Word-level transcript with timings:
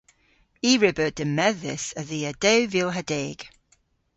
I 0.69 0.71
re 0.81 0.91
beu 0.97 1.09
demmedhys 1.17 1.85
a-dhia 1.99 2.31
dew 2.41 2.61
vil 2.73 2.89
ha 2.95 3.03
deg. 3.11 3.39